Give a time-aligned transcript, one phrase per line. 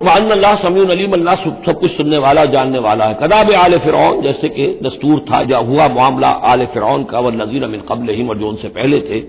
[0.00, 4.48] अल्लाह समीन अलीम, अल्लाह सब कुछ सुनने वाला, जानने वाला है। कदाब आल फिरौन, जैसे
[4.48, 8.38] कि दस्तूर था, या हुआ मामला आल फिरौन का व नजीर अमिन कबल हिम और
[8.38, 9.20] जो उनसे पहले थे।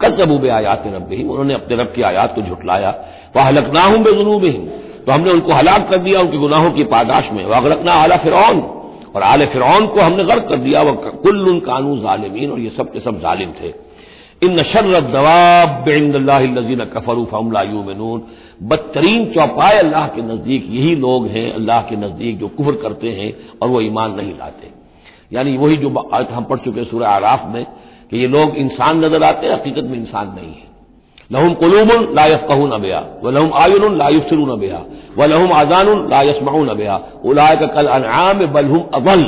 [0.00, 2.94] कल जबूब आयात रब हिम उन्होंने अपने रब की आयात को झुटलाया।
[3.36, 4.66] वह हलकना हूँ बेजुनूब हिम
[5.06, 8.60] तो हमने उनको हलाक कर दिया, उनके गुनाहों की पादाश में। वह अगरकना आला फिरौन,
[9.14, 12.92] और आल फिरौन को हमने गर्क कर दिया। वह कुल्ल कानून जालिमीन, और ये सब
[12.92, 13.72] के सब जालिम थे।
[14.44, 18.22] इन नशर दवाबीन कफरू फमलायूमनून
[18.62, 23.32] बदतरीन चौपाए अल्लाह के नज़दीक यही लोग हैं, अल्लाह के नज़दीक जो कुफर करते हैं
[23.62, 24.70] और वो ईमान नहीं लाते।
[25.32, 27.64] यानी वही जो आज हम पढ़ चुके सूर्य आराफ में,
[28.10, 30.72] कि ये लोग इंसान नज़र आते हैं, हकीकत में इंसान नहीं है।
[31.30, 34.80] लहुम कलूबन लायफ कहू न बेया व लहुम आयुन लायुसरू न बेया
[35.18, 39.22] व लहुम आजान लायसमाऊ न बेया उलाय का कल अनाम बलहुम अवल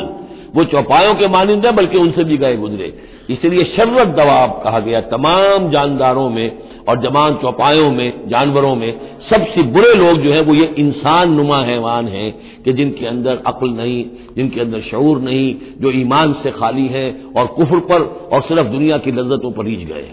[0.57, 2.93] वो चौपायों के मानंद मानिंदे बल्कि उनसे भी गए गुजरे।
[3.31, 9.63] इसलिए शर्रत दवाब कहा गया, तमाम जानदारों में और जमान चौपायों में, जानवरों में, सबसे
[9.63, 14.05] बुरे लोग जो हैं वो ये इंसान नुमा हैवान हैं कि जिनके अंदर अक्ल नहीं,
[14.37, 18.97] जिनके अंदर शूर नहीं, जो ईमान से खाली है और कुफर पर और सिर्फ़ दुनिया
[18.97, 20.11] की लज्जतों पर रीझ गए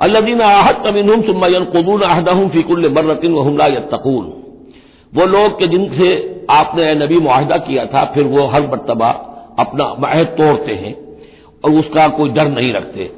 [0.00, 4.37] अल्लादीन आहत तमिन सुमन कदून आहदहूं फ़िकुल्ल मर्रतिन वहमला यत्तकून।
[5.12, 6.08] वो लोग के जिनसे
[6.50, 9.08] आपने नबी मुआहदा किया था, फिर वो हर मरतबा
[9.58, 10.94] अपना महद तोड़ते हैं
[11.64, 13.10] और उसका कोई डर नहीं रखते।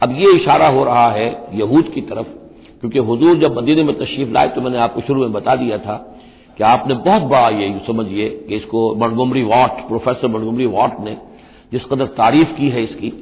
[0.00, 2.26] अब ये इशारा हो रहा है यहूद की तरफ़,
[2.80, 5.96] क्योंकि हुजूर जब मदीने में तशरीफ़ लाए तो मैंने आपको शुरू में बता दिया था
[6.58, 11.16] कि आपने बहुत बड़ा ये समझिए कि इसको Montgomery Watt professor Montgomery Watt ने
[11.72, 13.12] जिस कदर तारीफ़ की है इसकी,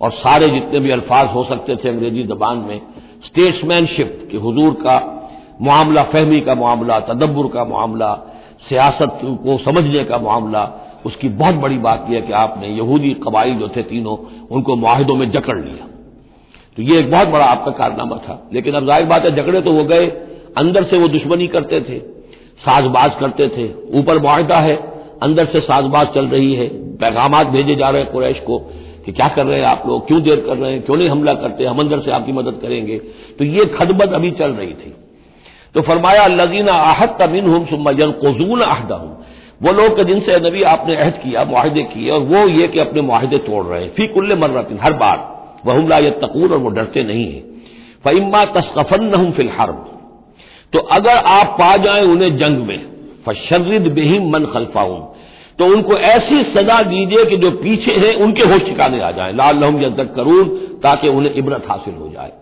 [0.00, 2.80] और सारे जितने भी अल्फाज हो सकते थे अंग्रेज़ी जबान में
[3.26, 4.96] स्टेट्समैनशिप कि हुजूर का
[5.64, 8.12] मामला, फहमी का मामला, तदब्बर का मामला,
[8.68, 10.62] सियासत को समझने का मामला,
[11.06, 14.16] उसकी बहुत बड़ी बात यह कि आपने यहूदी कबाइल जो थे तीनों,
[14.50, 15.86] उनको माहिदों में जकड़ लिया।
[16.76, 19.72] तो ये एक बहुत बड़ा आपका कारनामा था। लेकिन अब ज़ाहिर बात है जकड़े तो
[19.72, 20.06] हो गए।
[20.58, 21.98] अंदर से वो दुश्मनी करते थे,
[22.58, 24.76] साजबाज करते थे। ऊपर माहिदा है,
[25.22, 28.58] अंदर से साजबाज चल रही है। पैगाम भेजे जा रहे हैं कुरैश को
[29.06, 31.32] कि क्या कर रहे हैं आप लोग, क्यों देर कर रहे हैं, क्यों नहीं हमला
[31.34, 32.98] करते, हम अंदर से आपकी मदद करेंगे।
[33.38, 34.94] तो ये खदबद अभी चल रही थी।
[35.74, 39.12] तो फरमाया, अल्लाजीना आहत तमिन हम सुमन कोजून आहदा हूँ
[39.62, 43.02] वो लोग के जिनसे नबी आपने अहद किया माहदे किए, और वो ये कि अपने
[43.02, 45.18] माहदे तोड़ रहे हैं। फ़ी कुल्ले मर्रतिन, हर बार।
[45.66, 47.40] वहुमला ये तकून और वो डरते नहीं है।
[48.04, 49.84] फ़िम्मा तस्कफन हूँ फिलहर्ब
[50.72, 52.80] तो अगर आप पा जाए उन्हें जंग में
[53.26, 55.00] फशर्रिद बेहिम मन खलफाऊं
[55.58, 59.58] तो उनको ऐसी सजा दीजिए कि जो पीछे हैं, उनके होश ठिकाने आ जाए। लाल
[59.58, 60.48] लहम यजक करून
[60.82, 62.32] ताकि उन्हें इबरत हासिल हो जाए।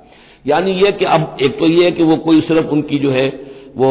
[0.46, 3.28] यानी यह कि अब एक तो यह है कि वो कोई सिर्फ़ उनकी जो है,
[3.76, 3.88] वो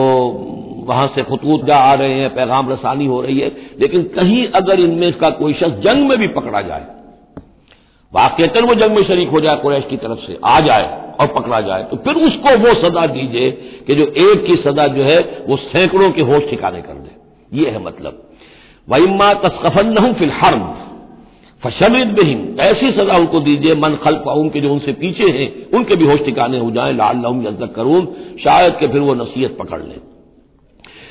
[0.88, 4.80] वहाँ से खतूत जा आ रहे हैं, पैगाम रसानी हो रही है, लेकिन कहीं अगर
[4.80, 6.88] इनमें इसका कोई शख्स जंग में भी पकड़ा जाए
[8.14, 11.62] वाकता वो जंग में शरीक हो जाए कुरैश की तरफ़ से, आ जाए और पकड़ा
[11.62, 13.52] जाए तो फिर उसको वो सजा दीजिए
[13.88, 17.70] कि जो एक की सजा जो है, वो सैकड़ों के होश ठिकाने कर दे। ये
[17.70, 18.28] है मतलब।
[18.90, 20.62] वही वहीमा तस्कफन फिलहर्म
[21.64, 26.06] फशमिद बहिम, ऐसी सजा उनको दीजिए, मन खल्फाउम के जो उनसे पीछे हैं, उनके भी
[26.06, 28.06] होश ठिकाने हो जाए लाल लहम यजक करून
[28.44, 30.00] शायद के फिर वो नसीहत पकड़ लें।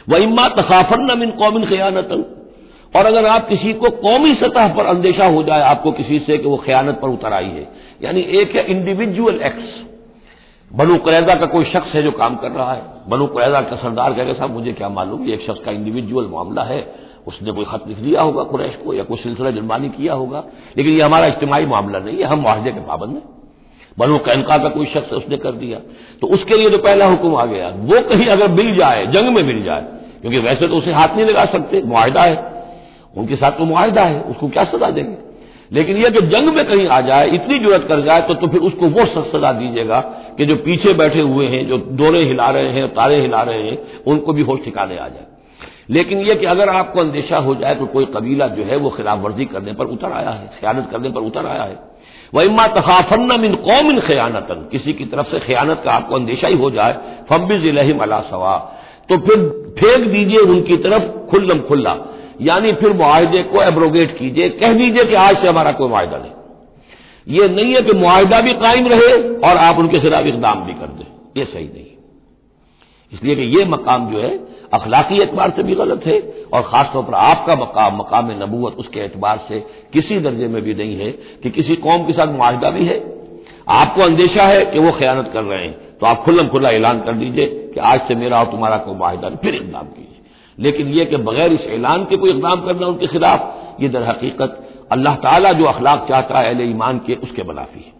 [0.09, 2.25] वह इम्मा तसाफन मिन कौमिन खयानतन,
[2.95, 6.49] और अगर आप किसी को कौमी सतह पर अंदेशा हो जाए, आपको किसी से कि
[6.49, 7.69] वो खयानत पर उतर आई है।
[8.03, 9.79] यानी एक है इंडिविजुअल एक्स
[10.71, 14.13] बनु कुरैदा का कोई शख्स है जो काम कर रहा है। बनु कुरैदा का सरदार
[14.13, 16.81] कहेगा, साहब, मुझे क्या मालूम, ये एक शख्स का इंडिविजुअल मामला है।
[17.27, 20.45] उसने कोई खत लिख दिया होगा कुरैश को या कोई सिलसिला जुर्मानी किया होगा।
[20.79, 23.23] लेकिन ये हमारा इज्तमाही मामला नहीं है हम माहदे के पाबंद हैं।
[23.99, 25.79] बनो कैनका का कोई शख्स उसने कर दिया।
[26.21, 29.43] तो उसके लिए तो पहला हुक्म आ गया वो कहीं अगर मिल जाए जंग में
[29.43, 29.87] मिल जाए
[30.21, 32.37] क्योंकि वैसे तो उसे हाथ नहीं लगा सकते मुआहदा है।
[33.17, 35.17] उनके साथ तो मुआहदा है उसको क्या सजा देंगे?
[35.73, 38.61] लेकिन यह कि जंग में कहीं आ जाए इतनी ज़रूरत कर जाए तो, तो फिर
[38.61, 40.01] उसको वो सजा दीजिएगा
[40.39, 43.79] कि जो पीछे बैठे हुए हैं जो डोरे हिला रहे हैं तारे हिला रहे हैं
[44.07, 45.27] उनको भी होश ठिकाने आ जाए।
[45.91, 49.19] लेकिन यह कि अगर आपको अंदेशा हो जाए तो कोई कबीला जो है वो खिलाफ
[49.19, 51.79] वर्जी करने पर उतर आया है खयानत करने पर उतर आया है,
[52.35, 56.49] वह इमा तखाफन्ना मिन कौम इन खयानतन, किसी की तरफ़ से खयानत का आपको अंदेशा
[56.49, 58.57] ही हो जाए फबिज इलहिम अला सवा
[59.09, 59.49] तो फिर
[59.79, 61.97] फेंक दीजिए उनकी तरफ़ खुल्लम खुल्ला,
[62.41, 66.33] यानी फिर मुआहदे को एब्रोगेट कीजिए, कह दीजिए कि आज से हमारा कोई मुआहदा नहीं।
[67.27, 70.87] यह नहीं है कि मुआहदा भी कायम रहे और आप उनके खिलाफ इकदाम भी कर
[70.99, 71.05] दें
[71.37, 71.87] यह सही नहीं
[73.13, 74.31] इसलिए कि यह मकाम जो है
[74.73, 76.19] अखलाकी एतबार से भी गलत है
[76.53, 79.59] और खासतौर पर आपका मकाम मकाम नबूत उसके एतबार से
[79.93, 81.11] किसी दर्जे में भी नहीं है
[81.43, 82.99] कि किसी कौम के साथ मुआहदा भी है।
[83.71, 87.13] आपको अंदेशा है कि वो खयानत कर रहे हैं। तो आप खुल्लम खुल्ला ऐलान कर
[87.13, 90.19] दीजिए कि आज से मेरा और तुम्हारा कोई मुआहदा नहीं, फिर इकदाम कीजिए।
[90.59, 93.39] लेकिन यह कि बगैर इस ऐलान के कोई इकदाम करना उनके खिलाफ,
[93.83, 97.93] ये दर हकीकत अल्लाह ताला जो अखलाक चाहता है, अहले ईमान के, उसके मुनाफी है।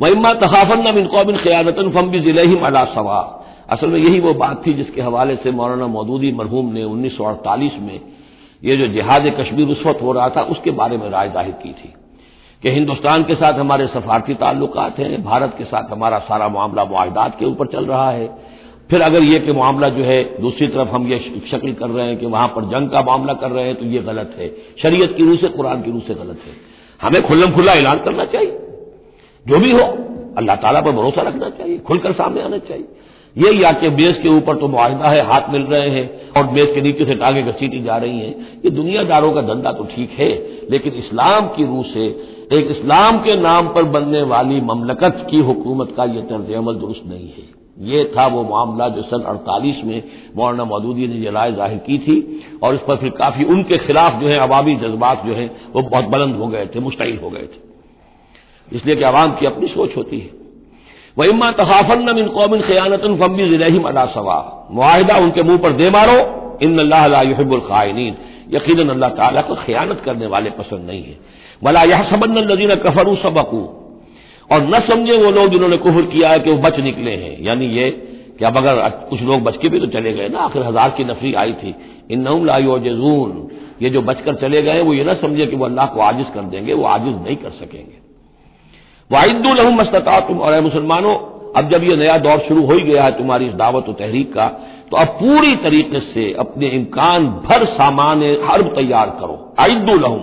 [0.00, 3.20] वम्मा तखाफन मिन कौमिन ख़यानतन फम्बी जिलहिम अला सवा
[3.72, 7.24] असल में यही वो बात थी जिसके हवाले से मौलाना मौदूदी मरहूम ने उन्नीस सौ
[7.24, 8.00] अड़तालीस में
[8.62, 11.72] ये जो जिहाद कश्मीर उस वक्त हो रहा था, उसके बारे में राय ज़ाहिर की
[11.72, 11.92] थी
[12.62, 17.38] कि हिंदुस्तान के साथ हमारे सफारती ताल्लुक हैं, भारत के साथ हमारा सारा मामला मुआहदात
[17.38, 18.26] के ऊपर चल रहा है।
[18.90, 21.18] फिर अगर ये कि मामला जो है, दूसरी तरफ़ हम ये
[21.50, 23.98] शक्ल कर रहे हैं कि वहाँ पर जंग का मामला कर रहे हैं तो ये
[24.02, 24.48] गलत है।
[24.82, 26.54] शरीयत की रूह से, कुरान की रूह से गलत है।
[27.00, 28.58] हमें खुल्लम खुल्ला ऐलान करना चाहिए।
[29.46, 29.86] जो भी हो,
[30.38, 32.86] अल्लाह ताला पर भरोसा रखना चाहिए, खुलकर सामने आना चाहिए।
[33.36, 36.80] यही आके बेस के ऊपर तो मुआहदा है, हाथ मिल रहे हैं और बेस के
[36.80, 40.28] नीचे से टांगे घसीटी जा रही हैं। ये दुनियादारों का धंधा तो ठीक है,
[40.70, 42.06] लेकिन इस्लाम की रूह से,
[42.52, 47.02] एक इस्लाम के नाम पर बनने वाली ममलकत की हुकूमत का यह तर्ज अमल दुरुस्त
[47.06, 47.50] नहीं है।
[47.86, 50.02] ये था वो मामला जो सन अड़तालीस में
[50.36, 52.16] मौलाना मौदूदी ने यह राय ज़ाहिर की थी,
[52.62, 56.04] और इस पर फिर काफ़ी उनके खिलाफ जो है, अवामी जज्बात जो है, वो बहुत
[56.04, 60.18] बुलंद हो गए थे मुश्तिल हो गए थे। इसलिए कि आवाम की अपनी सोच होती
[60.18, 60.41] है।
[61.16, 64.38] वह इम्मा तखाफन मिन कौमिन खयानतन फम्बी जिलहिम अला सवा।
[64.70, 66.18] मुआहिदा उनके मुँह पर दे मारो।
[66.62, 68.14] इन अल्लाहबुल खायनीन।
[68.50, 71.16] यकीन अल्लाह ताला को खयानत करने वाले पसंद नहीं है।
[71.64, 73.62] भला यह सबन लजीन कफरू सबकू।
[74.50, 77.66] और न समझे वो लोग जिन्होंने कुफर किया है कि वो बच निकले हैं। यानी
[77.68, 77.90] ये
[78.38, 81.04] कि अब अगर कुछ लोग बच के भी तो चले गए ना। आखिर हज़ार की
[81.04, 81.74] नफरी आई थी।
[82.10, 82.24] इन
[82.84, 83.48] जजून
[83.82, 86.42] ये जो बचकर चले गए वो ये ना समझे कि वो अल्लाह को आजिज कर
[86.42, 87.96] देंगे, वो आजिज नहीं कर सकेंगे।
[89.10, 91.14] वाहिदुलहम मस्तता तुम और मुसलमानों,
[91.52, 94.32] अब जब यह नया दौर शुरू हो ही गया है तुम्हारी इस दावत और तहरीक
[94.34, 94.46] का
[94.90, 100.22] तो अब पूरी तरीके से अपने इम्कान भर सामान हर्ब तैयार करो। आइदुलहम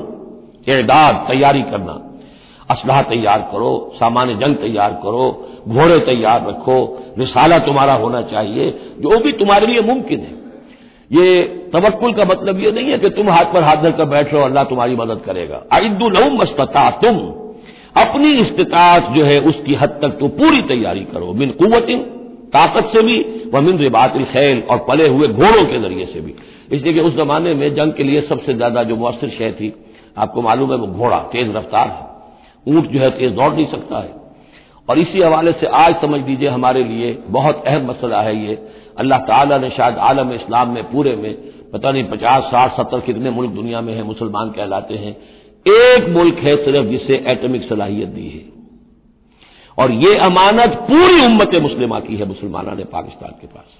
[0.69, 1.95] एदाद तैयारी करना।
[2.69, 5.25] असलाह तैयार करो सामान जंग तैयार करो,
[5.67, 6.75] घोड़े तैयार रखो,
[7.19, 10.37] रिसाला तुम्हारा होना चाहिए, जो भी तुम्हारे लिए मुमकिन है।
[11.11, 11.41] ये
[11.73, 14.63] तवक्ल का मतलब ये नहीं है कि तुम हाथ पर हाथ धरकर बैठ रहो अल्लाह
[14.63, 17.17] तुम्हारी मदद करेगा। आइदुलहम मस्तता तुम
[17.95, 21.99] अपनी इस्तात जो है उसकी हद तक तो पूरी तैयारी करो। मिन कुतिन
[22.53, 23.17] ताकत से भी,
[23.53, 26.33] व मिन रिबात खैल, और पले हुए घोड़ों के ज़रिए से भी।
[26.71, 29.73] इसलिए कि उस जमाने में जंग के लिए सबसे ज़्यादा जो मौसर शय थी,
[30.17, 33.99] आपको मालूम है वो घोड़ा, तेज रफ्तार है। ऊँट जो है तेज दौड़ नहीं सकता
[33.99, 34.13] है।
[34.87, 38.57] और इसी हवाले से आज समझ लीजिए हमारे लिए बहुत अहम मसला है ये।
[38.99, 41.33] अल्लाह ताला ने शायद आलम इस्लाम में पूरे में,
[41.73, 45.15] पता नहीं पचास, साठ, सत्तर कितने मुल्क दुनिया में है, मुसलमान कहलाते हैं।
[45.65, 48.43] एक मुल्क है सिर्फ़ जिसे एटमिक सलाहियत दी है।
[49.77, 53.77] और यह अमानत पूरी उम्मत मुस्लिमा की है, मुसलमाना ने पाकिस्तान के पास।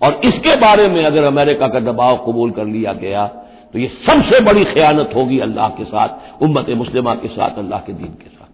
[0.00, 3.26] और इसके बारे में अगर अमेरिका का दबाव कबूल कर लिया गया
[3.74, 7.92] तो यह सबसे बड़ी खयानत होगी अल्लाह के साथ, उम्मत मुस्लिमा के साथ, अल्लाह के
[7.92, 8.50] दीन के साथ।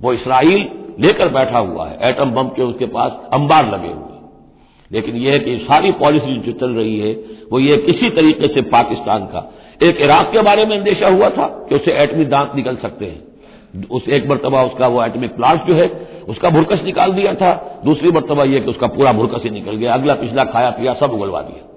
[0.00, 0.68] वो इसराइल
[1.00, 4.10] लेकर बैठा हुआ है, एटम बम के उसके पास अंबार लगे हुए
[4.90, 7.12] लेकिन यह है कि सारी पॉलिसी जो चल रही है,
[7.52, 9.40] वो ये किसी तरीके से पाकिस्तान का
[9.82, 13.32] एक इराक के बारे में अंदेशा हुआ था कि उससे एटमी दांत निकल सकते हैं।
[13.90, 18.08] उस एक मरतबा उसका, वो एटमिक प्लांट जो है, उसका भुरकस निकाल दिया था। दूसरी
[18.08, 21.42] मरतबा यह कि उसका पूरा भुरकस ही निकल गया। अगला पिछला खाया पिया सब उगलवा
[21.42, 21.68] दिया।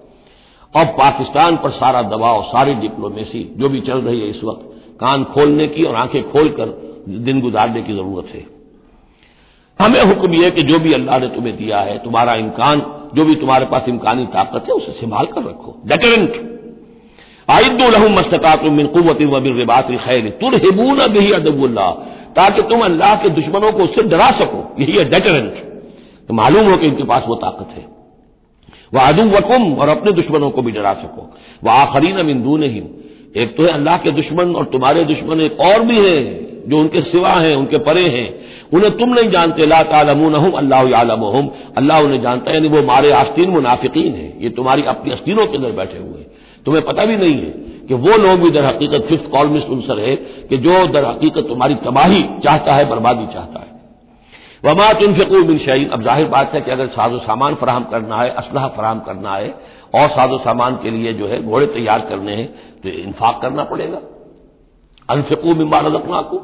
[0.82, 5.24] अब पाकिस्तान पर सारा दबाव, सारी डिप्लोमेसी, जो भी चल रही है इस वक्त, कान
[5.24, 8.46] खोलने की और आँखें खोलकर दिन गुजारने की ज़रूरत है।
[9.80, 12.80] हमें हुक्म यह कि जो भी अल्लाह ने तुम्हें दिया है, तुम्हारा इम्कान,
[13.16, 16.55] जो भी तुम्हारे पास इम्कानी ताकत है, उसे संभाल कर रखो। डेटरेंट
[17.48, 21.90] आइदुलहम मस्तकातुमिन कुत वबिन रिबात खैर तुरहिबून बिही अदबुल्ला
[22.36, 25.54] ताकि तुम अल्लाह के दुश्मनों को उससे डरा सको। यही डेटरेंट
[26.30, 27.86] तो मालूम हो कि इनके पास वो ताकत है।
[28.94, 31.30] वह अदू वकुम और अपने दुश्मनों को भी डरा सको।
[31.64, 32.82] वह आखरीन अमिंदू नहीं
[33.36, 36.20] एक तो है अल्लाह के दुश्मन और तुम्हारे दुश्मन एक और भी है,
[36.68, 38.28] जो उनके सिवा हैं, उनके परे हैं।
[38.74, 41.24] उन्हें तुम नहीं जानते, ला तालमून अल्लाह आलम
[41.78, 45.58] अल्लाह उन्हें जानता है, यानी वो मारे आस्तीन मुनाफिकीन है। ये तुम्हारी अपनी अस्तीनों के
[45.58, 46.28] अंदर बैठे हुए हैं।
[46.66, 47.52] तुम्हें पता भी नहीं है
[47.88, 50.16] कि वो लोग भी दर हकीकत फिफ्थ कॉलमिस्ट उनसर है
[50.50, 53.74] कि जो दर हकीकत तुम्हारी तबाही चाहता है, बर्बादी चाहता है।
[54.64, 58.30] वमा तुनफिकू बिन शहीन अब ज़ाहिर बात है कि अगर साजो सामान फराम करना है,
[58.32, 59.54] असलहा फराम करना है,
[59.96, 62.48] और साजो सामान के लिए जो है घोड़े तैयार करने हैं
[62.82, 64.00] तो इन्फाक करना पड़ेगा।
[65.10, 66.38] अनफिकू बिम्बा रजकना को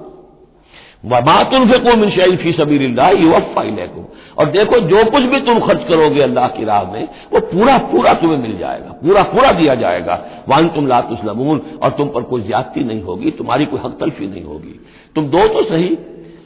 [1.04, 4.04] वमातुल फिको मिन शैन फ़ी सबील्ला युवफ़ाइलैकुम
[4.38, 8.14] और देखो, जो कुछ भी तुम खर्च करोगे अल्लाह की राह में, वो पूरा पूरा
[8.14, 10.14] तुम्हें मिल जाएगा, पूरा पूरा दिया जाएगा।
[10.50, 14.44] वन तुम लातुसलमून और तुम पर कोई ज्यादती नहीं होगी, तुम्हारी कोई हक तलफी नहीं
[14.44, 14.80] होगी।
[15.16, 15.98] तुम दो तो सही।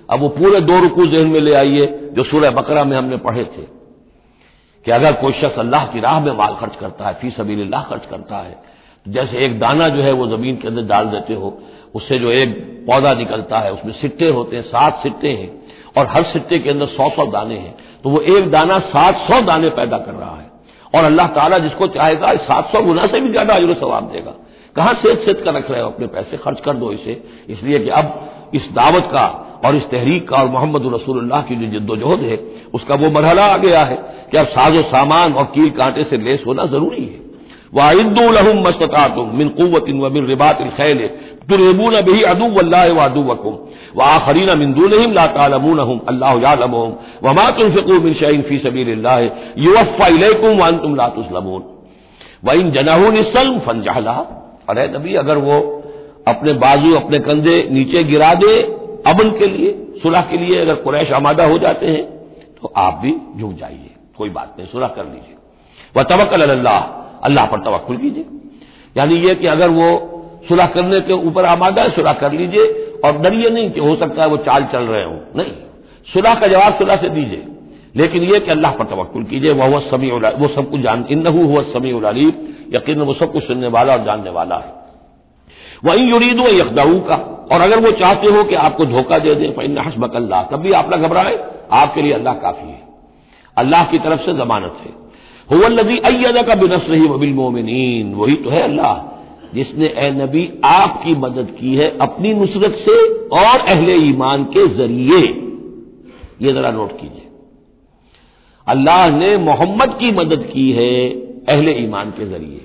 [0.09, 3.43] अब वो पूरे दो रुकू जहन में ले आइए, जो सूर्य बकरा में हमने पढ़े
[3.45, 3.63] थे,
[4.85, 8.05] कि अगर कोई शख्स अल्लाह की राह में माल खर्च करता है, फ़ी सबील्लाह खर्च
[8.05, 8.53] करता है
[9.05, 11.49] तो जैसे एक दाना जो है वो ज़मीन के अंदर डाल देते हो
[11.95, 12.49] उससे जो एक
[12.87, 15.51] पौधा निकलता है, उसमें सिट्टे होते हैं, सात सिट्टे हैं,
[15.97, 17.73] और हर सिट्टे के अंदर सौ सौ दाने हैं
[18.03, 20.49] तो वो एक दाना सात सौ दाने पैदा कर रहा है।
[20.93, 24.33] और अल्लाह ताला जिसको चाहेगा सात सौ गुना से भी ज़्यादा अजर सवाब देगा।
[24.75, 26.37] कहाँ सेत सेत कर रख रहे हो अपने पैसे?
[26.37, 29.25] खर्च कर दो इसे। इसलिए कि अब इस दावत का
[29.65, 32.39] और इस तहरीक का और मोहम्मद रसूलुल्लाह की जो जद्दोजहद है,
[32.73, 33.95] उसका वो मरहला आ गया है
[34.31, 37.23] कि अब साजो सामान और कील कांटे से लेस होना ज़रूरी है।
[37.73, 41.09] वाइदुलहम मस्ततातुम मिन कुत व मिन रिबात खैल।
[41.49, 43.55] तुरेबून बही अदू वल्लाह अदू वकुम
[43.97, 46.91] व आखरीन मिंदूनहिम ला तालमूनहुम अल्लाह यालमुहुम
[47.23, 49.19] व मा तुनफिकू मिन शैइन फ़ी सबीलिल्लाह
[49.65, 50.93] युवफ़ा इलैकुम व अंतुम
[52.45, 54.15] व इन जनाहू निसल्म फनजहला
[54.69, 55.55] अरे नबी अगर वो
[56.27, 58.53] अपने बाजू अपने कंधे नीचे गिरा दे
[59.11, 59.71] अमन के लिए
[60.03, 62.03] सुलह के लिए अगर कुरैश आमादा हो जाते हैं
[62.57, 65.37] तो आप भी झुक जाइए कोई बात नहीं सुलह कर लीजिए
[65.97, 66.79] वह तवक्ल अल्लाह
[67.29, 68.25] अल्लाह पर तवक्ल कीजिए
[68.97, 69.87] यानी यह कि अगर वो
[70.47, 74.23] सुलह करने के ऊपर आमादा है, सुलह कर लीजिए। और डरिए नहीं कि हो सकता
[74.23, 75.51] है वो चाल चल रहे हो। नहीं।
[76.13, 77.47] सुलह का जवाब सुलह से दीजिए।
[77.95, 81.27] लेकिन यह कि अल्लाह पर तवक्ल कीजिए, वह वह समी वो सब कुछ जान इन
[81.27, 84.73] हुआ समी उलालीब यकीन वो सब कुछ सुनने वाला और जानने वाला है।
[85.85, 89.61] वही युरीद व यकदाऊ का। और अगर वो चाहते हो कि आपको धोखा दे दें
[89.61, 91.39] इन हसबक अल्लाह तब भी आप ना घबराएँ।
[91.71, 92.81] आपके लिए अल्लाह काफ़ी है।
[93.57, 94.93] अल्लाह की तरफ़ से जमानत है।
[95.51, 99.14] हुवल्लजी अय्यद का बिनस रही वबिल मोमिन वही तो है अल्लाह।
[99.55, 102.95] जिसने ए नबी आपकी मदद की है अपनी नुसरत से
[103.37, 105.19] और अहले ईमान के ज़रिए।
[106.41, 107.27] ये जरा नोट कीजिए।
[108.67, 110.93] अल्लाह ने मोहम्मद की मदद की है
[111.49, 112.61] अहले ईमान के ज़रिए।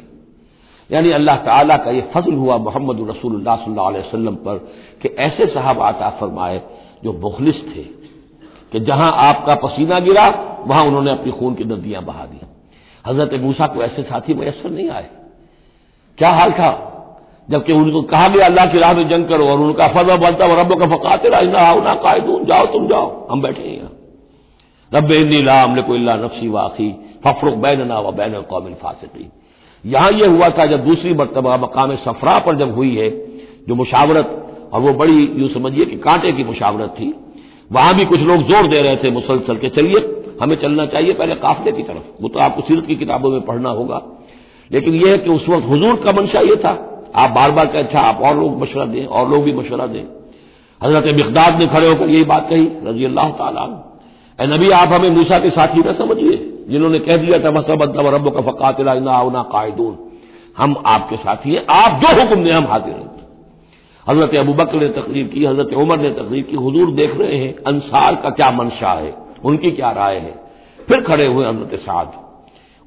[0.90, 4.56] यानी अल्लाह ताला का यह फजल हुआ मोहम्मद रसूलुल्लाह सल्लल्लाहु पर
[5.02, 6.60] कि ऐसे साहब आता फरमाए
[7.04, 7.82] जो मुखलिस थे
[8.72, 10.26] कि जहाँ आपका पसीना गिरा,
[10.66, 12.40] वहाँ उन्होंने अपनी खून की नदियाँ बहा दी।
[13.04, 15.08] हज़रत मूसा को ऐसे साथी मैसर नहीं आए।
[16.18, 16.70] क्या हाल था?
[17.48, 20.58] जबकि उनको कहा गया, अल्लाह की राह में जंग करो और उनका फर्जा बनता और
[20.58, 23.90] रब का फकाते ना कायदून, जाओ तुम, जाओ। हम बैठे हैं
[24.92, 26.90] रब नीलाम ले कोई नफसी वाखी
[27.24, 29.30] फफरुक बैन व बैन कौमिन फासिकी
[29.84, 33.10] यहाँ यह हुआ था जब दूसरी मरतबा मकाम सफरा पर जब हुई है,
[33.68, 34.36] जो मुशावरत,
[34.72, 37.14] और वो बड़ी, यूँ समझिए कि कांटे की मुशावरत थी।
[37.72, 41.34] वहाँ भी कुछ लोग ज़ोर दे रहे थे मुसलसल के, चलिए, हमें चलना चाहिए पहले
[41.34, 44.02] काफले की तरफ़। वो तो आपको सीरत की किताबों में पढ़ना होगा।
[44.70, 46.72] लेकिन यह है कि उस वक्त हजूर का मंशा यह था,
[47.16, 50.04] आप बार बार कहें अच्छा आप और लोग मशवरा दें, और लोग भी मशवरा दें।
[50.80, 53.64] हज़रत मिकदाद ने खड़े होकर यही बात कही रज़ी अल्लाह तला
[54.74, 56.36] आप हमें मूसा के साथी न समझिए,
[56.68, 59.98] जिन्होंने कह दिया था, मसबत रब का फ़कातिला ना कायदून
[60.58, 63.08] हम आपके साथी हैं, आप जो हुक्म दें, हम हाजिर हैं।
[64.06, 67.54] हज़रत अबू बकर ने तकरीर की, हज़रत उमर ने तकरीर की, हजूर देख रहे हैं,
[67.66, 70.34] अंसार का क्या मंशा है, उनकी क्या राय है?
[70.88, 72.12] फिर खड़े हुए हज़रत साद।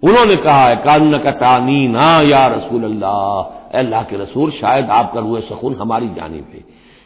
[0.04, 5.20] उन्होंने कहा है कान का तानी ना या रसूल अल्लाह अल्लाह के रसूल, शायद आपका
[5.20, 6.62] रुए सखून हमारी जानी है।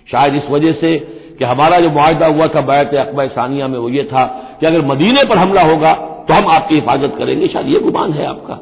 [0.08, 0.98] शायद इस वजह से
[1.40, 4.24] कि हमारा जो मुआदा हुआ था बैत अकबा सानिया में, वो ये था
[4.60, 5.94] कि अगर मदीने पर हमला होगा
[6.28, 8.56] तो हम आपकी हिफाजत करेंगे। शायद ये गुमान है आपका।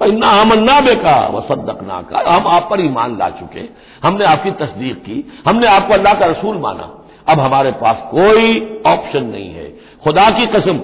[0.00, 3.62] फन्ना हमन्ना बेका व सदकना का हम आप पर ईमान ला चुके
[4.02, 6.94] हमने आपकी तस्दीक की। हमने आपको अल्लाह का रसूल माना।
[7.28, 9.68] अब हमारे पास कोई ऑप्शन नहीं है।
[10.04, 10.78] खुदा की कसम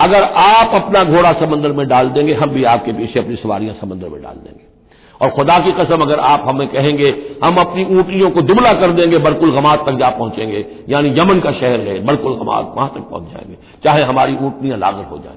[0.00, 4.08] अगर आप अपना घोड़ा समंदर में डाल देंगे, हम भी आपके पीछे अपनी सवारियाँ समंदर
[4.08, 4.70] में डाल देंगे।
[5.22, 9.18] और खुदा की कसम, अगर आप हमें कहेंगे, हम अपनी ऊंटनियों को दुबला कर देंगे,
[9.18, 13.32] बरकुल गमात तक जा पहुँचेंगे, यानी यमन का शहर है, बरकुल गमात वहाँ तक पहुँच
[13.32, 15.34] जाएँगे, चाहे हमारी ऊंटनियाँ लागत हो जाए।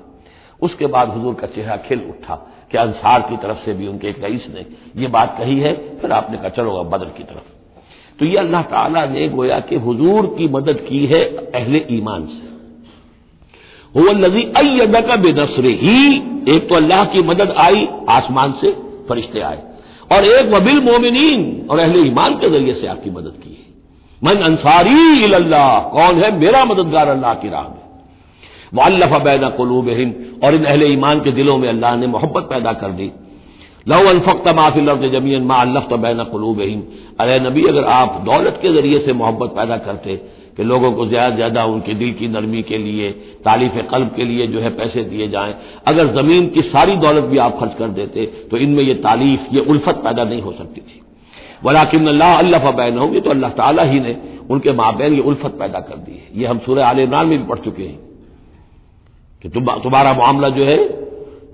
[0.61, 2.35] उसके बाद हजूर का चेहरा खिल उठा
[2.71, 4.65] कि अंसार की तरफ़ से भी उनके एक रईस ने
[5.01, 7.51] यह बात कही है, फिर आपने कहा, चलो बदर की तरफ़।
[8.19, 12.52] तो ये अल्लाह ताला ने गोया कि हुजूर की मदद की है अहले ईमान से।
[13.95, 14.43] वो नजी
[15.01, 15.97] का बेनसरे ही
[16.49, 18.71] एक तो अल्लाह की मदद आई, आसमान से
[19.09, 19.61] फरिश्ते आए।
[20.11, 23.61] और एक वबिल मोमिन और अहले ईमान के ज़रिए से आपकी मदद की है।
[24.21, 26.37] मन अंसारी अल्लाह कौन है?
[26.39, 27.81] मेरा मददगार अल्लाह की राह में।
[28.73, 29.87] वाल्लफा बैना कलूब
[30.43, 33.11] और इन अहले ईमान के दिलों में अल्लाह ने मोहब्बत पैदा कर दी।
[33.87, 36.59] लव अनफक्त माफिल ज़मीन मा अल्लफ तो बैना कलूब
[37.19, 40.15] अरे नबी, अगर आप दौलत के ज़रिए से मोहब्बत पैदा करते
[40.57, 43.11] कि लोगों को ज़्यादा ज़्यादा उनके दिल की नरमी के लिए
[43.45, 45.53] तारीफ़ कल्ब के लिए जो है पैसे दिए जाएँ।
[45.87, 49.61] अगर ज़मीन की सारी दौलत भी आप खर्च कर देते तो इनमें ये तारीफ़, ये
[49.61, 51.01] उल्फत पैदा नहीं हो सकती थी।
[51.63, 54.15] वलाकिन अल्लाह बैन होंगे तो अल्लाह ताला ही ने
[54.51, 57.45] उनके माबेन ये उल्फत पैदा कर दी है। ये हम सूर्य आल इमरान में भी
[57.45, 57.99] पढ़ चुके हैं
[59.41, 60.77] कि तुम्हारा मामला जो है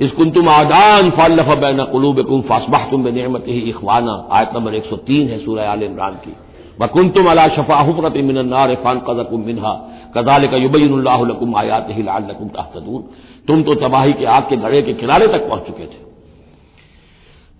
[0.01, 4.85] इसकुन तुम आदान फाल्लफ बैन कलूब कुम फासबाह तुम बेनमत ही इखवाना, आयत नंबर एक
[4.85, 6.33] सौ तीन है सूर्य आल इमरान की।
[6.79, 9.71] वकुन तुम अला शफा हुफरत मिनन्नार फान कदकुम मिनहा
[10.15, 13.01] कदाल का युबैनकुम आयात ही लाकुम तहतदून
[13.47, 16.07] तुम तो तबाही के आग के गड़े के किनारे तक पहुँच चुके थे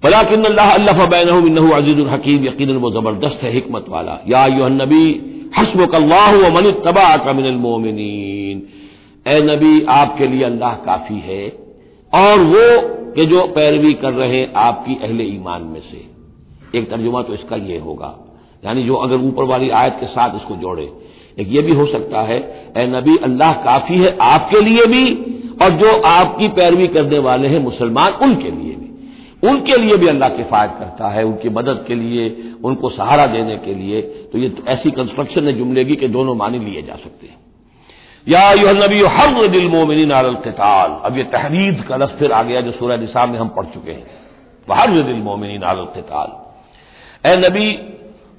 [0.04, 4.46] फलाकिन अल्लाह अल्लाह बैनहू अज़ीज़ हकीम यकीन वो ज़बरदस्त है हिकमत वाला या
[4.76, 5.04] नबी
[5.58, 8.00] हसमुक अल्लाह मन तबा का मिनल मोमिन
[9.26, 11.44] ए नबी आपके लिए अल्लाह काफ़ी है
[12.14, 12.64] और वो
[13.16, 16.02] के जो पैरवी कर रहे हैं आपकी अहले ईमान में से
[16.80, 18.16] एक तर्जुमा तो इसका यह होगा
[18.64, 20.90] यानी जो अगर ऊपर वाली आयत के साथ इसको जोड़े।
[21.40, 22.38] एक ये भी हो सकता है
[22.78, 25.04] ए नबी, अल्लाह काफ़ी है आपके लिए भी
[25.62, 28.88] और जो आपकी पैरवी करने वाले हैं मुसलमान उनके लिए भी।
[29.44, 32.24] उनके लिए भी अल्लाह किफायत करता है, उनकी मदद के लिए,
[32.64, 36.82] उनको सहारा देने के लिए। तो ये ऐसी कंस्ट्रक्शन है जुमले की दोनों माने लिए
[36.82, 37.38] जा सकते हैं।
[38.28, 42.62] या यह नबी हर दिल मोमिन आलताल अब ये तहरीद का लफ्ज फिर आ गया
[42.62, 44.06] जो सूर्य निशा में हम पढ़ चुके हैं।
[44.68, 46.30] हर दिल मोमिन आलताल
[47.26, 47.70] ए नबी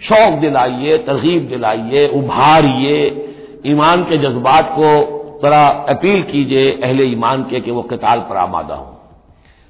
[0.09, 3.27] शौक दिलाइए तरगीब दिलाइए, उभारिए।
[3.67, 8.75] ईमान के जज्बात को जरा अपील कीजिए अहले ईमान के कि वो कताल पर आमादा
[8.75, 8.95] हों।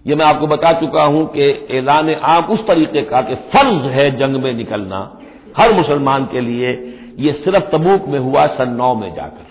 [0.06, 4.10] यह मैं आपको बता चुका हूँ कि ऐलान आम उस तरीके का कि फ़र्ज़ है
[4.18, 5.18] जंग में निकलना
[5.56, 9.50] हर मुसलमान के लिए। यह सिर्फ़ तबूक में हुआ सन नौ में जाकर।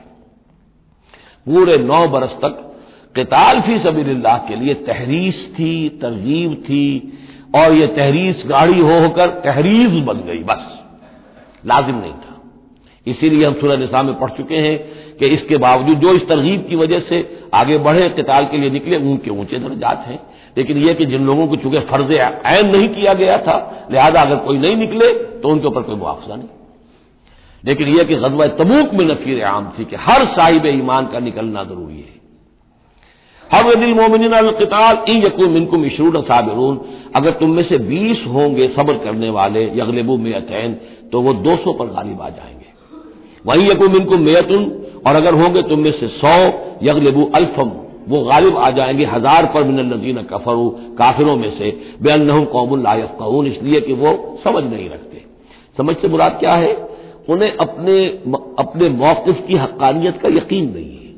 [1.46, 2.66] पूरे नौ बरस तक
[3.18, 7.14] कताल फ़ी सबील्लाह के लिए तहरीस थी तरगीब थी
[7.56, 10.80] और ये तहरीस गाड़ी होकर तहरीज बन गई, बस।
[11.66, 12.36] लाजिम नहीं था।
[13.08, 14.78] इसीलिए हम सूरह निसा में पढ़ चुके हैं
[15.18, 18.98] कि इसके बावजूद जो इस तरगीब की वजह से आगे बढ़े किताल के लिए निकले
[18.98, 20.20] उनके ऊँचे दर्जात हैं।
[20.58, 24.36] लेकिन यह कि जिन लोगों को चूँकि फ़र्ज़ ऐन नहीं किया गया था, लिहाजा अगर
[24.36, 25.08] कोई नहीं निकले
[25.40, 26.48] तो उनके ऊपर कोई मुआवजा नहीं।
[27.64, 31.64] लेकिन यह कि गजवा तबूक में नफीर आम थी कि हर साहिब ईमान का निकलना
[31.64, 32.19] ज़रूरी है।
[33.50, 36.80] हर दिल मोमिन अलकताल इन यकूम इनकुम इशरून साबिरून।
[37.16, 40.74] अगर तुम में से बीस होंगे सब्र करने वाले, यगलबू मेतैन
[41.12, 42.68] तो वो दो सौ पर गालिब आ जाएँगे।
[43.46, 44.64] वहीं यकूम इनकुम मेयतुन,
[45.08, 46.36] और अगर होंगे तुम में से सौ,
[46.84, 47.72] यगलबू अल्फम,
[48.08, 53.16] वो गालिब आ जाएँगे। हज़ार पर मिनल नजीन कफरू, काफिरों में से। बेअनहम कौमुल लायफ
[53.20, 55.26] कहून इसलिए कि वो समझ नहीं रखते।
[55.78, 56.74] समझ से मुराद क्या है?
[57.30, 58.00] उन्हें अपने
[58.60, 61.09] अपने मौकफ की हकानियत का यकीन नहीं है।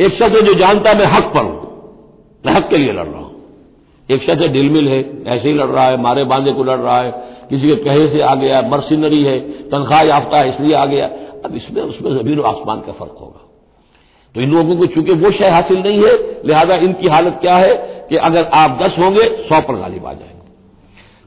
[0.00, 1.66] एक शख्स जो जानता है मैं हक पर हूँ।
[2.46, 3.42] मैं हक के लिए लड़ रहा हूँ।
[4.10, 7.10] एक शख्स दिलमिल है, ऐसे ही लड़ रहा है, मारे बांधे को लड़ रहा है,
[7.50, 11.06] किसी के कहे से आ गया, मर्सिनरी है, तनख्वाह याफ्ता है, इसलिए आ गया।
[11.44, 13.48] अब इसमें, उसमें ज़मीन और आसमान का फ़र्क होगा।
[14.34, 17.74] तो इन लोगों को चूँकि वो शय हासिल नहीं है, लिहाजा इनकी हालत क्या है
[18.08, 20.36] कि अगर आप दस होंगे, सौ पर गालिब आ जाएँगे।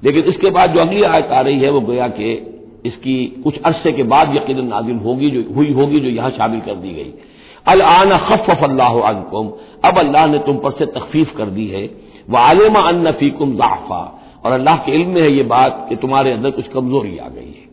[0.04, 2.56] लेकिन इसके बाद जो अगली आयत आ रही है, वो गोया कि
[2.86, 6.76] इसकी कुछ अरसे के बाद यकीन नाजिल होगी, जो, हुई होगी, जो यहाँ शामिल कर
[6.76, 7.14] दी गई।
[7.72, 9.00] अल आना खफ अल्लाह
[9.86, 11.90] अब अल्लाह ने तुम पर से तकफीफ कर दी है
[12.30, 14.02] व आलिमा अन नफीकुम जाफा
[14.46, 17.52] और अल्लाह के इल्म में है ये बात कि तुम्हारे अंदर कुछ कमज़ोरी आ गई
[17.52, 17.68] है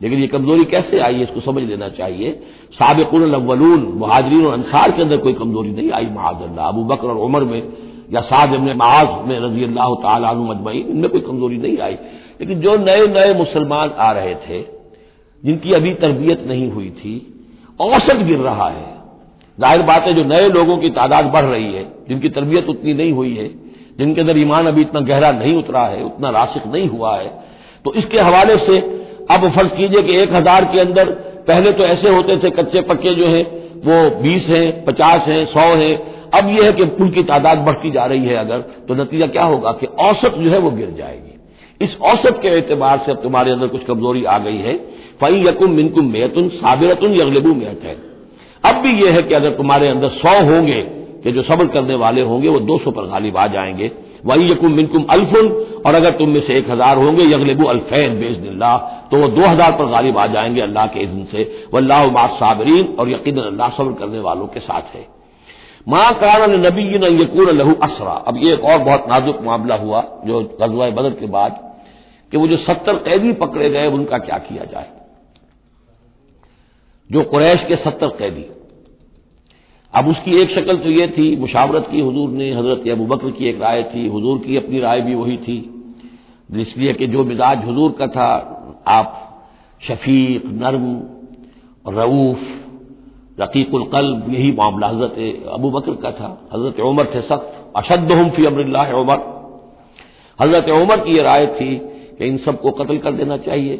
[0.00, 2.32] लेकिन ये कमज़ोरी कैसे आई है इसको समझ लेना चाहिए
[2.74, 7.18] सबकुल अव्वलून मुहाजरीन और अंसार के अंदर कोई कमज़ोरी नहीं आई महाजल्ला अबू बकर और
[7.26, 7.62] उमर में
[8.12, 11.98] या साद इबन महाज में रज़ी अल्लाह तजमई इनमें कोई कमज़ोरी नहीं आई
[12.40, 14.60] लेकिन जो नए नए मुसलमान आ रहे थे
[15.44, 17.14] जिनकी अभी तरबियत नहीं हुई थी
[17.80, 18.93] औसत गिर रहा है
[19.58, 23.12] ज़ाहिर बात है, जो नए लोगों की तादाद बढ़ रही है, जिनकी तरबियत उतनी नहीं
[23.12, 23.48] हुई है,
[23.98, 27.32] जिनके अंदर ईमान अभी इतना गहरा नहीं उतरा है, उतना राशिक नहीं हुआ है
[27.84, 28.78] तो इसके हवाले से
[29.30, 31.10] अब फ़र्ज़ कीजिए कि एक हज़ार के अंदर,
[31.48, 33.44] पहले तो ऐसे होते थे, कच्चे पक्के जो हैं,
[33.80, 35.94] वो बीस हैं, पचास हैं, सौ हैं,
[36.34, 39.44] अब यह है कि पुल की तादाद बढ़ती जा रही है अगर तो नतीजा क्या
[39.44, 43.52] होगा कि औसत जो है वो गिर जाएगी। इस औसत के एतबार से अब तुम्हारे
[43.52, 44.74] अंदर कुछ कमज़ोरी आ गई है।
[45.20, 47.96] फई यकुम मिनकुम मेहतुन साबिरतुन यगलबू मेहत है।
[48.64, 50.80] अब भी यह है कि अगर तुम्हारे अंदर सौ होंगे
[51.24, 53.90] कि जो सब्र करने वाले होंगे, वो दो सौ पर गालिब आ जाएँगे।
[54.24, 55.48] वही यकुम मिनकुम अल्फुन,
[55.86, 58.76] और अगर तुम में से एक हज़ार होंगे, यगलेबू अल्फैन बेजनिल्ला
[59.10, 63.10] तो वो दो हज़ार पर गालिब आ जाएँगे अल्लाह के इज्न से। वल्लाह साबरीन, और
[63.10, 65.06] यकीन अल्लाह सब्र करने वालों के साथ है।
[65.86, 66.82] माँ करान नबी
[67.14, 71.26] यकून लहू असरा। अब ये एक और बहुत नाजुक मामला हुआ, जो गजवा बदर के
[71.28, 71.60] बाद,
[72.32, 74.88] कि वो जो सत्तर कैदी पकड़े गए, उनका क्या किया जाए?
[77.10, 78.46] जो कुरैश के सत्तर कैदी
[79.94, 83.48] अब उसकी एक शक्ल तो यह थी, मुशावरत की हजूर ने हज़रत अबू बकर की
[83.48, 85.58] एक राय थी, हजूर की अपनी राय भी वही थी।
[86.50, 88.28] इसलिए कि जो मिजाज हजूर का था,
[88.88, 89.20] आप
[89.80, 90.84] शफीक, नर्म,
[91.94, 92.40] रऊफ
[93.40, 98.30] रकीकुल कल्ब, यही मामला हज़रत अबू बकर का था। हज़रत उमर थे सख्त अशद हम
[98.30, 99.18] फ़ी अमर उमर।
[100.38, 101.74] हज़रत उमर की यह राय थी
[102.18, 103.76] कि इन सबको कत्ल कर देना चाहिए।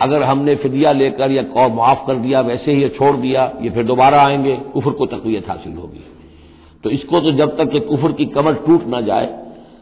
[0.00, 3.84] अगर हमने फिदिया लेकर या कौ माफ़ कर दिया, वैसे ही छोड़ दिया, ये फिर
[3.84, 6.04] दोबारा आएँगे, कुफर को तकवीत हासिल होगी।
[6.84, 9.28] तो इसको तो जब तक कि कुफर की कमर टूट ना जाए,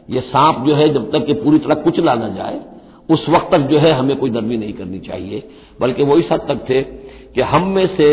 [0.09, 2.59] ये सांप जो है जब तक कि पूरी तरह कुचला ना जाए,
[3.09, 5.43] उस वक्त तक जो है हमें कोई नरमी नहीं करनी चाहिए।
[5.81, 8.09] बल्कि वो इस हद तक थे कि हम में से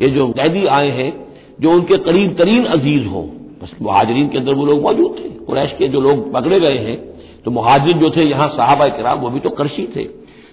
[0.00, 1.12] ये जो कैदी आए हैं,
[1.60, 3.24] जो उनके करीब तरीन अज़ीज़ हों,
[3.62, 6.96] बस महाजरीन के अंदर वो लोग मौजूद थे, कुरैश के जो लोग पकड़े गए हैं
[7.44, 10.04] तो महाजिर जो थे, यहाँ साहबा कराम वो भी तो करशी थे।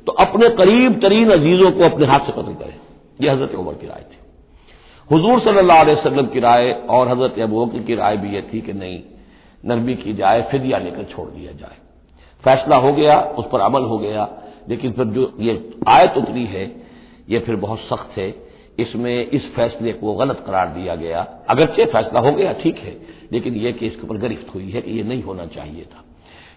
[0.07, 2.79] तो अपने करीब तरीन अजीजों को अपने हाथ से कत्ल करें।
[3.21, 4.17] यह हज़रत उमर की राय थी।
[5.11, 8.73] हुजूर सल्लल्लाहु अलैहि की राय और हज़रत अबू बकर की राय भी यह थी कि
[8.73, 8.99] नहीं,
[9.65, 11.77] नरमी की जाए, फिदिया लेकर छोड़ दिया जाए।
[12.43, 14.29] फैसला हो गया, उस पर अमल हो गया,
[14.69, 16.75] लेकिन फिर जो ये आयत उतरी है,
[17.29, 22.19] ये फिर बहुत सख्त है। इसमें इस फैसले को गलत करार दिया गया। अगरचे फैसला
[22.19, 22.97] हो गया, ठीक है,
[23.31, 26.03] लेकिन यह कि इसके ऊपर गिरफ्त हुई है कि यह नहीं होना चाहिए था।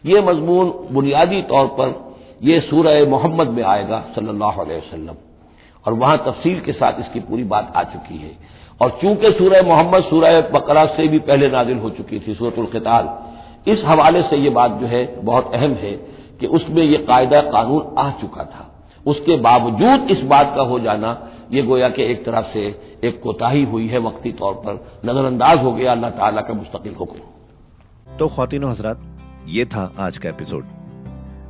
[0.07, 2.14] यह मजमून बुनियादी तौर पर
[2.45, 5.17] यह सूरह मोहम्मद में आएगा सल्लल्लाहु अलैहि वसल्लम।
[5.87, 8.31] और वहाँ तफसील के साथ इसकी पूरी बात आ चुकी है।
[8.81, 13.09] और चूँकि सूरह मोहम्मद, सूरह बकरा से भी पहले नाजिल हो चुकी थी, सूरतुल खिताल,
[13.71, 15.93] इस हवाले से यह बात जो है बहुत अहम है
[16.41, 18.71] कि उसमें यह कायदा कानून आ चुका था।
[19.07, 22.67] उसके बावजूद इस बात का हो जाना, ये गोया कि एक तरह से
[23.05, 28.17] एक कोताही हुई है वक्ती तौर पर, नजरअंदाज हो गया, अल्लाह ताला का मुस्तकिल हुक्म।
[28.17, 29.01] तो खातिन हजरात,
[29.49, 30.65] ये था आज का एपिसोड।